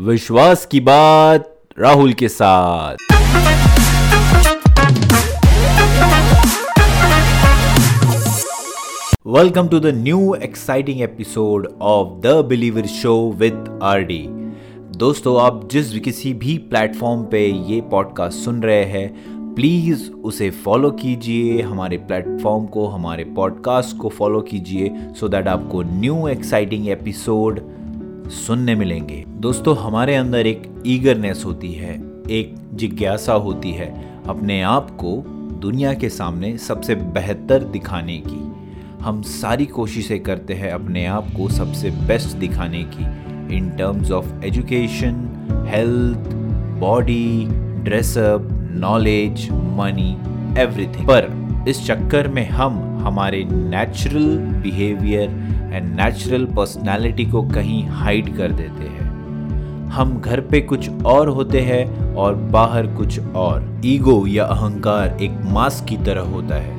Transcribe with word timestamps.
विश्वास 0.00 0.66
की 0.66 0.80
बात 0.80 1.54
राहुल 1.78 2.12
के 2.12 2.28
साथ। 2.28 2.96
Welcome 9.26 9.68
to 9.68 9.80
the 9.80 9.86
new 9.86 10.34
exciting 10.34 11.00
episode 11.00 11.66
of 11.82 12.20
the 12.20 12.44
believer 12.48 12.86
show 12.86 13.32
with 13.32 13.80
R 13.82 14.00
D 14.02 14.26
दोस्तों, 14.96 15.40
आप 15.40 15.68
जिस 15.72 15.98
किसी 15.98 16.32
भी 16.34 16.58
प्लेटफॉर्म 16.58 17.22
पे 17.22 17.46
ये 17.46 17.80
पॉडकास्ट 17.80 18.38
सुन 18.38 18.62
रहे 18.62 18.84
हैं 18.84 19.54
प्लीज़ 19.54 20.10
उसे 20.12 20.50
फॉलो 20.50 20.90
कीजिए, 20.90 21.62
हमारे 21.62 21.96
प्लेटफॉर्म 21.96 22.66
को, 22.66 22.86
हमारे 22.86 23.24
पॉडकास्ट 23.24 23.96
को 23.96 24.08
फॉलो 24.08 24.40
कीजिए 24.40 24.90
सो 25.20 25.28
दैट 25.28 25.48
आपको 25.48 25.82
न्यू 25.82 26.28
एक्साइटिंग 26.28 26.88
एपिसोड 26.88 27.60
सुनने 28.30 28.74
मिलेंगे। 28.74 29.24
दोस्तों, 29.28 29.76
हमारे 29.76 30.14
अंदर 30.14 30.46
एक 30.46 30.82
ईगरनेस 30.86 31.42
होती 31.46 31.72
है, 31.72 31.94
एक 32.30 32.54
जिज्ञासा 32.72 33.32
होती 33.32 33.70
है 33.70 34.18
अपने 34.26 34.62
आप 34.62 34.90
को 34.90 35.24
दुनिया 35.60 35.94
के 35.94 36.08
सामने 36.08 36.58
सबसे 36.58 36.94
बेहतर 36.94 37.64
दिखाने 37.64 38.22
की। 38.26 38.52
हम 39.04 39.22
सारी 39.22 39.66
कोशिशें 39.66 40.22
करते 40.22 40.54
हैं 40.54 40.70
अपने 40.70 41.06
आप 41.06 41.26
को 41.36 41.48
सबसे 41.48 41.90
बेस्ट 41.90 42.36
दिखाने 42.36 42.82
की। 42.82 43.04
In 43.56 43.70
terms 43.70 44.10
of 44.10 44.44
education 44.44 45.28
health 45.68 46.34
body 46.80 47.46
dress up 47.82 48.48
knowledge 48.70 49.50
money 49.52 50.12
everything 50.60 51.06
पर 51.06 51.64
इस 51.68 51.86
चक्कर 51.86 52.28
में 52.28 52.48
हम 52.48 52.89
हमारे 53.00 53.44
natural 53.44 54.36
behaviour 54.62 55.30
and 55.72 56.00
natural 56.00 56.44
personality 56.44 57.24
को 57.24 57.42
कहीं 57.42 57.86
हाइड 57.88 58.36
कर 58.36 58.52
देते 58.52 58.84
हैं। 58.84 59.08
हम 59.90 60.20
घर 60.20 60.40
पे 60.40 60.60
कुछ 60.60 60.90
और 61.04 61.28
होते 61.28 61.60
हैं 61.60 62.14
और 62.14 62.34
बाहर 62.34 62.86
कुछ 62.86 63.20
और। 63.20 63.80
ईगो 63.84 64.26
या 64.26 64.44
अहंकार 64.44 65.18
एक 65.22 65.30
मास्क 65.44 65.84
की 65.84 65.96
तरह 65.96 66.20
होता 66.20 66.54
है। 66.54 66.78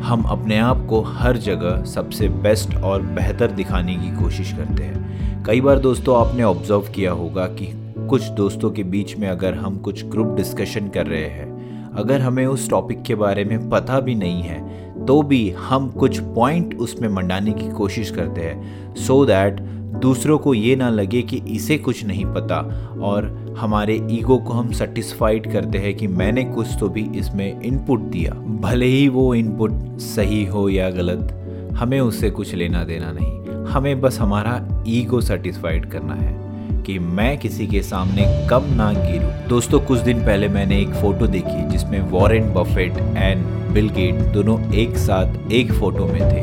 हम 0.00 0.22
अपने 0.22 0.58
आप 0.58 0.86
को 0.86 1.00
हर 1.00 1.36
जगह 1.36 1.84
सबसे 1.84 2.28
बेस्ट 2.28 2.74
और 2.76 3.02
बेहतर 3.02 3.50
दिखाने 3.50 3.94
की 3.94 4.16
कोशिश 4.22 4.52
करते 4.52 4.82
हैं। 4.82 5.44
कई 5.44 5.60
बार 5.60 5.78
दोस्तों, 5.78 6.28
आपने 6.28 6.42
ऑब्ज़र्व 6.42 6.80
किया 6.80 7.12
होगा 7.12 7.46
कि 7.46 7.94
कुछ 8.08 8.22
दोस्तों 8.22 8.70
के 8.70 8.82
बीच 8.82 9.16
में 9.16 9.28
अगर 9.28 9.54
हम 9.54 9.76
कुछ 9.78 10.04
ग्रुप 10.04 10.36
डिस्कशन 10.36 10.88
कर 10.88 11.06
रहे 11.06 11.24
हैं, 11.24 11.50
अगर 11.94 12.20
हमें 12.20 12.46
उस 12.46 12.70
टॉपिक 12.70 13.02
के 13.02 13.14
बारे 13.14 13.44
में 13.44 13.70
पता 13.70 14.00
भी 14.00 14.14
नहीं 14.14 14.42
है 14.42 14.89
तो 15.06 15.22
भी 15.22 15.50
हम 15.50 15.88
कुछ 15.90 16.18
पॉइंट 16.18 16.74
उसमें 16.74 17.08
मंडाने 17.08 17.52
की 17.52 17.68
कोशिश 17.68 18.10
करते 18.10 18.40
हैं 18.40 18.94
सो 18.94 19.20
so 19.20 19.26
दैट 19.26 19.60
दूसरों 20.00 20.38
को 20.38 20.54
ये 20.54 20.76
ना 20.76 20.88
लगे 20.88 21.22
कि 21.22 21.36
इसे 21.36 21.78
कुछ 21.78 22.04
नहीं 22.04 22.24
पता 22.24 22.56
और 23.02 23.24
हमारे 23.58 23.94
ईगो 24.10 24.38
को 24.38 24.52
हम 24.52 24.70
सेटिस्फाइड 24.72 25.52
करते 25.52 25.78
हैं 25.78 25.96
कि 25.96 26.06
मैंने 26.06 26.44
कुछ 26.44 26.66
तो 26.80 26.88
भी 26.88 27.02
इसमें 27.18 27.62
इनपुट 27.62 28.00
दिया। 28.00 28.32
भले 28.34 28.86
ही 28.86 29.08
वो 29.08 29.34
इनपुट 29.34 29.72
सही 29.98 30.44
हो 30.44 30.68
या 30.68 30.90
गलत, 30.90 31.32
हमें 31.76 32.00
उससे 32.00 32.30
कुछ 32.30 32.54
लेना 32.54 32.84
देना 32.84 33.12
नहीं। 33.12 33.64
हमें 33.66 34.00
बस 34.00 34.18
हमारा 34.20 34.84
ईगो 34.88 35.20
सेटिस्फाइड 35.20 35.90
करना 35.90 36.14
है। 36.14 36.49
कि 36.90 36.98
मैं 36.98 37.36
किसी 37.38 37.66
के 37.66 37.80
सामने 37.82 38.22
कम 38.48 38.64
ना 38.76 38.92
गिरूं। 38.92 39.30
दोस्तों, 39.48 39.78
कुछ 39.80 39.98
दिन 40.00 40.24
पहले 40.26 40.46
मैंने 40.48 40.80
एक 40.82 40.94
फ़ोटो 40.94 41.26
देखी 41.26 41.68
जिसमें 41.68 42.00
Warren 42.10 42.52
Buffett 42.54 42.96
and 43.16 43.44
Bill 43.74 43.88
Gates 43.88 44.14
दोनों 44.32 44.58
एक 44.74 44.96
साथ 44.96 45.52
एक 45.52 45.72
फ़ोटो 45.72 46.06
में 46.06 46.20
थे। 46.22 46.42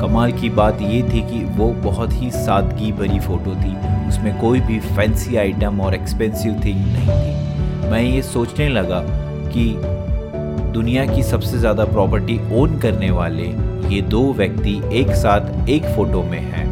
कमाल 0.00 0.32
की 0.32 0.50
बात 0.50 0.82
ये 0.82 1.02
थी 1.04 1.20
कि 1.22 1.44
वो 1.56 1.68
बहुत 1.84 2.12
ही 2.12 2.30
सादगी 2.30 2.90
भरी 2.92 3.18
फ़ोटो 3.20 3.54
थी। 3.54 3.74
उसमें 4.08 4.38
कोई 4.40 4.60
भी 4.60 4.78
फैंसी 4.80 5.36
आइटम 5.36 5.80
और 5.80 5.94
एक्सपेंसिव 5.94 6.60
थिंग 6.64 6.84
नहीं 6.86 7.20
थी। 7.20 7.90
मैं 7.90 8.02
ये 8.02 8.22
सोचने 8.24 8.68
लगा 8.68 9.02
कि 9.48 9.72
दुनिया 10.72 11.06
की 11.06 11.22
सबसे 11.22 11.58
ज़्यादा 11.58 11.84
प्रॉपर्टी 11.84 12.40
ओन 12.54 12.78
करने 12.78 13.10
वाले 13.10 13.46
ये 13.94 14.00
दो 14.08 14.32
व्यक्ति 14.32 14.80
एक 14.92 15.14
साथ 15.16 15.68
एक 15.68 15.86
फ़ोटो 15.96 16.22
में 16.22 16.40
हैं। 16.40 16.67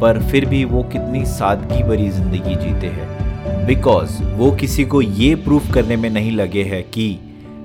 पर 0.00 0.22
फिर 0.22 0.44
भी 0.46 0.64
वो 0.64 0.82
कितनी 0.82 1.24
सादगी 1.26 1.82
भरी 1.82 2.08
ज़िंदगी 2.10 2.54
जीते 2.54 2.86
हैं। 2.86 3.66
बिकॉज़ 3.66 4.22
वो 4.36 4.50
किसी 4.50 4.84
को 4.84 5.02
ये 5.02 5.34
प्रूफ 5.34 5.72
करने 5.74 5.96
में 5.96 6.08
नहीं 6.10 6.32
लगे 6.32 6.62
हैं 6.62 6.82
कि 6.90 7.18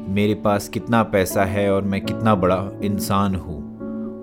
मेरे 0.10 0.34
पास 0.36 0.68
कितना 0.70 1.04
पैसा 1.04 1.44
है 1.46 1.72
और 1.74 1.82
मैं 1.84 2.02
कितना 2.02 2.36
बड़ा 2.36 2.58
इंसान 2.84 3.36
हूँ। 3.36 3.60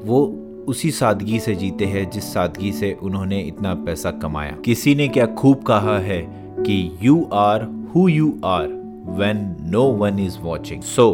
वो 0.05 0.21
उसी 0.69 0.91
सादगी 0.91 1.39
से 1.41 1.55
जीते 1.55 1.85
हैं 1.85 2.09
जिस 2.11 2.33
सादगी 2.33 2.73
से 2.73 2.93
उन्होंने 3.03 3.41
इतना 3.41 3.75
पैसा 3.75 4.11
कमाया। 4.11 4.57
किसी 4.65 4.95
ने 4.95 5.09
क्या 5.09 5.27
खूब 5.35 5.63
कहा 5.63 5.99
है 5.99 6.21
कि 6.61 6.99
you 7.03 7.29
are 7.33 7.63
who 7.95 8.09
you 8.09 8.29
are 8.45 8.69
when 9.19 9.45
no 9.71 9.83
one 9.95 10.19
is 10.19 10.39
watching 10.39 10.83
so 10.83 11.09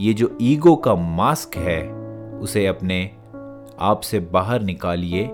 ये 0.00 0.14
जो 0.14 0.36
ईगो 0.42 0.74
का 0.76 0.94
मास्क 0.94 1.56
है, 1.56 1.82
उसे 2.40 2.66
अपने 2.66 3.10
आप 3.80 4.00
से 4.00 4.20
बाहर 4.32 4.62
निकालिए 4.62 5.30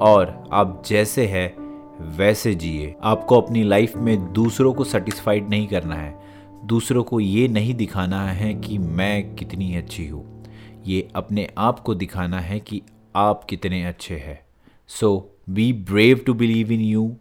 और 0.00 0.48
आप 0.52 0.82
जैसे 0.86 1.26
है, 1.26 1.54
वैसे 2.00 2.54
जिए। 2.54 2.94
आपको 3.02 3.40
अपनी 3.40 3.62
लाइफ 3.62 3.96
में 3.96 4.32
दूसरों 4.32 4.74
को 4.74 4.84
सेटिस्फाइड 4.84 5.48
नहीं 5.48 5.66
करना 5.68 5.94
है। 5.94 6.18
दूसरों 6.64 7.02
को 7.04 7.20
ये 7.20 7.48
नहीं 7.48 7.74
दिखाना 7.74 8.24
है 8.26 8.54
कि 8.54 8.78
मैं 8.78 9.34
कितनी 9.34 9.74
अच्छी 9.76 10.06
हूँ। 10.06 10.44
ये 10.86 11.08
अपने 11.16 11.48
आप 11.58 11.80
को 11.80 11.94
दिखाना 11.94 12.40
है 12.40 12.60
कि 12.60 12.82
आप 13.16 13.44
कितने 13.44 13.84
अच्छे 13.84 14.14
हैं। 14.14 14.40
So 14.88 15.36
be 15.50 15.72
brave 15.72 16.20
to 16.26 16.34
believe 16.34 16.72
in 16.72 16.80
you 16.80 17.16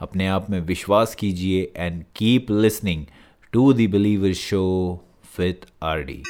अपने 0.00 0.26
आप 0.26 0.50
में 0.50 0.60
विश्वास 0.60 1.14
कीजिए 1.14 1.72
and 1.76 2.04
keep 2.16 2.46
listening 2.50 3.06
to 3.52 3.72
the 3.72 3.76
believer 3.76 4.32
show 4.32 4.64
with 5.38 5.66
R 5.82 6.02
D 6.02 6.22